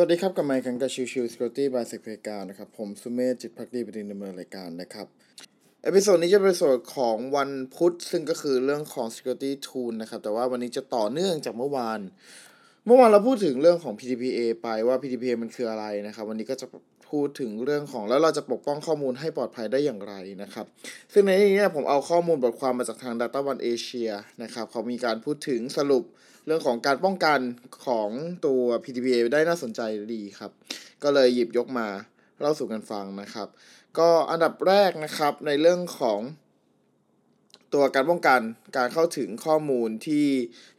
[0.00, 5.06] วัสดีครับ กับไมค์คังกับชิวชิวสกอตตี้บายเซกเพกานะครับ ผมสุเมธจิตพักดีประเด็นดำเนินรายการนะครับ
[5.82, 12.00] เอพิโซดนี้จะเป็นส่วนของวันพุธ ซึ่งก็คือเรื่องของ Security Tool นะครับ แต่ว่าวันนี้จะต่อเนื่องจากเมื่อวาน
[12.86, 16.66] เมื่อวานเราพูดถึงเรื่องของ PDPA ไปว่า PDPA มันคืออะไรนะครับ วันนี้ก็จะ
[17.10, 20.66] พูดถึงเรื่องของแล้วเราจะปกป้องข้อมูลให้ปลอดภัยได้อย่างไรนะครับ
[21.12, 24.12] ซึ่งในนี้เนี่ยผมเอาข้อมูลบทความมาจากทาง Data One Asia
[24.42, 26.04] นะครับเขามีการพูดถึงสรุป
[26.48, 27.40] เรื่องของการป้องกัน
[27.86, 28.08] ของ
[28.46, 29.80] ตัว PDPA ได้น่าสนใจ
[30.14, 30.52] ดีครับ
[31.02, 31.88] ก็เลยหยิบยกมา
[32.40, 33.48] เล่าสู่กันฟังนะครับ
[33.98, 36.20] ก็อันดับแรกนะครับในเรื่องของ
[37.74, 38.40] ตัวการป้องกัน
[38.76, 40.26] การเข้าถึงข้อมูลที่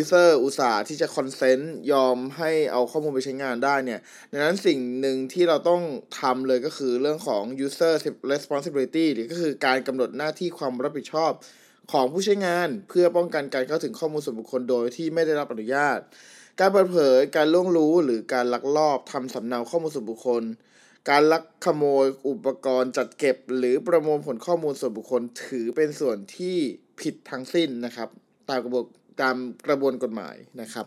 [0.00, 4.00] user อุตสาห์ที่จะ consent ยอมให้เอาข้อมูลไปใช้งานได้เนี่ย
[4.32, 5.82] ดังนั้นสิ่งหนึ่งที่เราต้อง
[6.20, 7.92] ทำเลยก็คือเรื่องของ user
[8.32, 11.32] responsibility หรือก็คือการกำหนดหน้าที่ความรับผิดชอบ
[11.90, 15.98] ของผู้ใช้งาน เพื่อป้องกันการเข้าถึงข้อมูลส่วนบุคคลโดยที่ไม่ได้รับอนุญาต
[16.60, 20.42] การเปิดเผยการล่วงรู้หรือการลักลอบทำสำเนาข้อมูลส่วนบุคคล
[21.10, 26.56] การลักขโมยอุปกรณ์จัดเก็บ หรือประมวลผลข้อมูลส่วนบุคคลถือเป็นส่วนที่
[27.00, 28.08] ผิดทั้งสิ้นนะครับ
[28.48, 28.84] ตามกระบวน
[29.20, 30.86] ตามกระบวนกฎหมายนะครับ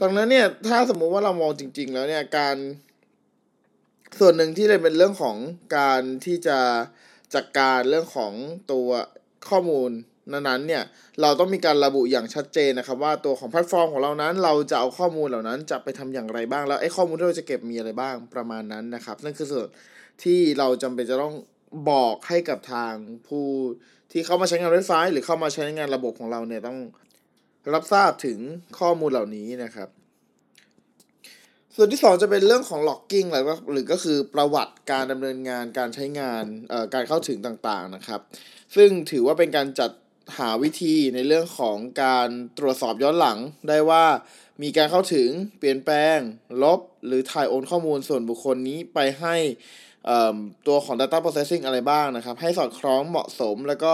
[0.00, 2.56] ดังนั้นเนี่ยถ้าสมมุติว่าเรามองจริง ๆ แล้วเนี่ยการ
[4.18, 5.36] ส่วนหนึ่งที่เลยเป็นเรื่องของ
[5.78, 6.58] การที่จะ
[7.34, 8.32] จัดการเรื่องของ
[8.72, 8.88] ตัว
[9.48, 9.90] ข้อมูล
[10.30, 10.82] นั้นเนี่ย
[11.22, 19.68] เราต้องมีการระบุอย่างชัดเจนนะครับ ว่าตัวของแพลตฟอร์มของเรานั้น เราจะเอาข้อมูลเหล่านั้นจะไปทำอย่างไรบ้างแล้วไอ้ข้อมูลที่เราจะเก็บมีอะไรบ้างประมาณนั้นนะครับ นั่นคือส่วน
[20.22, 21.34] ที่เราจำเป็นจะต้อง
[21.90, 22.94] บอกให้กับทาง
[23.28, 23.46] ผู้
[24.12, 26.78] ที่เข้ามาใช้งานเว็บไซต์หรือเข้ามาใช้งานระบบของเราเนี่ยต้อง
[27.74, 28.38] รับทราบถึง
[28.78, 29.88] ข้อมูลเหล่านี้นะครับ
[31.76, 36.44] ส่วนที่ 2 จะเป็นเรื่องของ logging หรือว่าหรือก็คือประวัติการดำเนินงานการใช้งาน
[36.94, 38.20] การเข้าถึงต่างๆนะครับ
[38.76, 39.90] ซึ่งถือว่าเป็นการจัด
[40.38, 42.28] หาวิธีในเรื่องของการ
[42.58, 44.04] ตรวจสอบย้อนหลังได้ว่า
[44.62, 46.18] มีการเข้าถึงเปลี่ยนแปลง
[46.62, 49.36] ลบ หรือถ่ายโอนข้อมูลส่วนบุคคลนี้ไปให้
[50.66, 53.92] ตัวของ Data Processing อะไรบ้างนะครับ ให้สอดคล้องเหมาะสม แล้วก็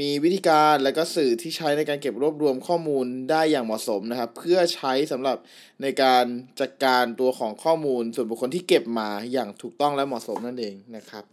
[0.00, 5.36] มีวิธีการและก็สื่อที่ใช้ในการเก็บรวบรวมข้อมูลได้อย่างเหมาะสมนะครับ เพื่อใช้สำหรับ
[5.82, 6.24] ในการ
[6.60, 11.24] จัดการตัวของข้อมูลส่วนบุคคลที่เก็บมาอย่างถูกต้องและเหมาะสมนั่นเองนะครับ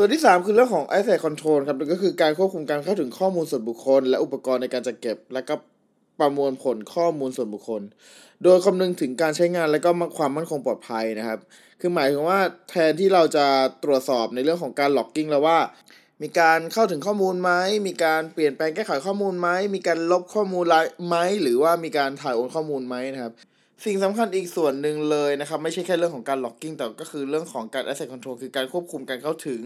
[0.00, 5.54] ส่วนที่ 3 คือเรื่องของ asset control ครับก็คือการควบคุมการเข้าถึงข้อมูลส่วนบุคคล และอุปกรณ์ในการจัดเก็บ และก็
[6.20, 7.82] ประมวลผลข้อมูลส่วนบุคคล
[8.44, 11.38] โดยคำนึงถึงการใช้งานและก็ความมั่นคงปลอดภัยนะครับ
[11.80, 12.38] คือหมายถึงว่า
[12.70, 13.46] แทนที่เราจะ
[13.84, 15.58] ตรวจสอบในเรื่องของการล็อกกิ้งแล้วว่า
[16.22, 17.50] มีการเข้าถึงข้อมูลไหม
[17.86, 20.64] มีการเปลี่ยนแปลงแก้ไขข้อมูลไหม มีการลบข้อมูล
[21.06, 23.32] ไหม หรือว่ามีการถ่ายโอนข้อมูลไหมนะครับ
[23.84, 29.60] สิ่งสำคัญอีกส่วนหนึ่งเลยนะครับ ไม่ใช่แค่เรื่องของการล็อกกิ้งแต่ก็คือเรื่องของการ asset control คือการควบคุมการเข้าถึง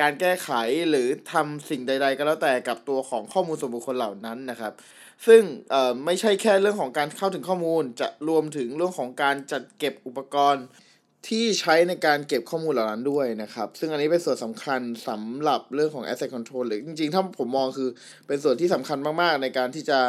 [0.00, 0.50] การแก้ไข
[0.90, 4.72] หรือทำสิ่งใด ๆ ก็แล้วแต่กับตัวของข้อมูลส่วนบุคคลเหล่านั้นนะครับ
[5.26, 10.66] ซึ่งเอ่อไม่ใช่แค่เรื่องของการเข้าถึงข้อมูล จะรวมถึงเรื่องของการจัดเก็บอุปกรณ์
[11.28, 17.88] ที่ใช้ในการเก็บข้อมูลเหล่านั้นด้วยนะครับ ซึ่งอันนี้เป็นส่วนสำคัญสำหรับเรื่องของ asset control หรือจริงๆ ถ้าผมมองคือ
[18.26, 20.00] เป็นส่วนที่สำคัญมากๆ ในการที่จะ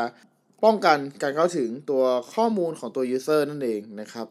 [0.64, 2.04] ป้องกันการเข้าถึงตัว
[2.34, 4.28] ข้อมูลของตัว user นั่นเองนะครับ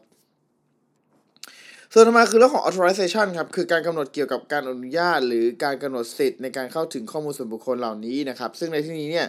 [1.93, 9.27] ส่วนต่อมาคือเรื่องของ authorization ครับ คือการกำหนดเกี่ยวกับการอนุญาต หรือการกำหนดสิทธิ์ในการเข้าถึงข้อมูลส่วนบุคคลเหล่านี้นะครับ ซึ่งในที่นี้เนี่ย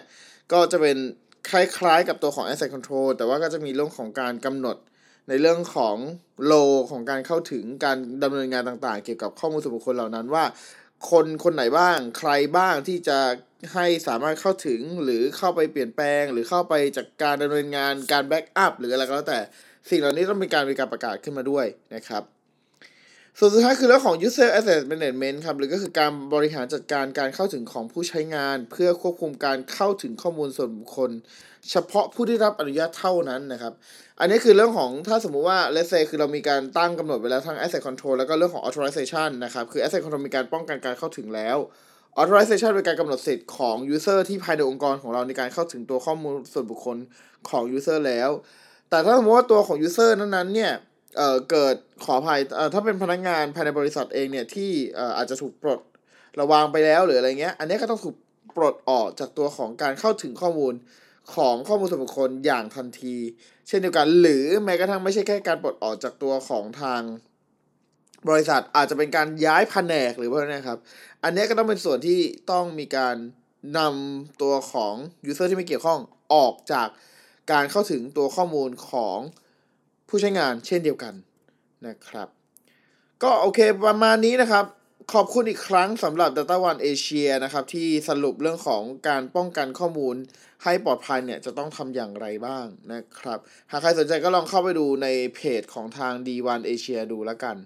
[0.52, 0.96] ก็จะเป็น
[1.50, 4.76] คล้ายๆกับตัวของ asset control แต่ว่าก็จะมีเรื่องของการกำหนด
[5.28, 5.96] ในเรื่องของ
[6.44, 6.52] role
[6.90, 10.44] ของการเข้าถึงการดำเนินงานต่างๆ เกี่ยวกับข้อมูลส่วนบุคคลเหล่านั้นว่า
[11.10, 13.18] คนคนไหนบ้าง ใครบ้างที่จะ
[13.74, 19.40] ให้สามารถเข้าถึงหรือเข้าไปเปลี่ยนแปลง หรือเข้าไปจากการดำเนินงานการ backup หรืออะไรก็แล้วแต่
[19.90, 22.22] สิ่งเหล่านี้ต้องมีการมีการประกาศขึ้นมาด้วยนะครับ
[23.42, 31.10] ส่วนสุดท้ายคือเรื่องของ user access management ครับ หรือก็คือการบริหารจัดการการเข้าถึงของผู้ใช้งาน เพื่อควบคุมการเข้าถึงข้อมูลส่วนบุคคล
[31.70, 33.72] เฉพาะผู้ที่รับอนุญาตเท่านั้นนะครับ
[34.20, 41.56] อันนี้คือเรื่องของถ้าสมมุติว่า let's say คือเรามีการตั้งกำหนดไว้แล้วทั้ง asset control แล้วก็เรื่องของ authorization นะครับ คือ asset control มีการป้องกันการเข้าถึงแล้ว
[42.20, 46.96] authorization เป็นการกำหนดสิทธิ์ของ user ที่ภายในองค์กรของเราในการเข้าถึงตัวข้อมูลส่วนบุคคล
[47.48, 48.30] ของ user แล้ว
[48.90, 50.72] แต่ถ้าสมมติว่าตัวของ user นั้นๆเนี่ย
[51.16, 55.80] เอ่อเกิดขออภัยเอ่อถ้าเป็นพนักงานภายในบริษัทเองเนี่ยที่เอ่ออาจจะถูกปลด
[56.40, 58.16] ระวางไปแล้วหรืออะไรเงี้ย อันนี้ก็ต้องถูก
[58.56, 60.74] ปลดออกจากตัวของการเข้าถึงข้อมูล
[61.34, 63.16] ของข้อมูลส่วนบุคคลอย่างทันที
[63.68, 67.02] เช่นเดียวกัน หรือแม้กระทั่งไม่ใช่แค่การปลดออกจากตัวของทาง
[68.28, 70.78] บริษัทอาจจะเป็นการย้ายแผนกหรือพวกนี้ครับ
[71.24, 72.20] อันนี้ก็ต้องเป็นส่วนที่
[72.50, 73.16] ต้องมีการ
[73.78, 74.94] นำตัวของ
[75.30, 76.00] user ที่ไม่เกี่ยวข้อง
[76.34, 76.88] ออกจาก
[77.52, 79.18] การเข้าถึงตัวข้อมูลของ
[80.10, 81.14] ผู้ใช้งานเช่นเดียวกัน
[81.86, 82.28] นะครับ
[83.22, 84.64] ก็โอเคประมาณนี้นะครับ
[85.12, 90.16] ขอบคุณอีกครั้งสำหรับ Data One Asia นะครับ ที่สรุปเรื่องของการป้องกันข้อมูล
[90.64, 93.38] ให้ปลอดภัยเนี่ยจะต้องทำอย่างไรบ้างนะครับ
[93.70, 97.56] หากใครสนใจก็ลองเข้าไปดูในเพจของทาง D1 Asia ดูแล้วกัน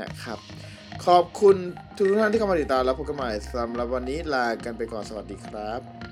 [0.00, 0.38] นะครับ
[1.06, 1.56] ขอบคุณ
[1.96, 6.07] ทุกท่านที่เข้ามาติดตามแล้วพบกันใหม่สำหรับวันนี้ลากันไปก่อนสวัสดีครับ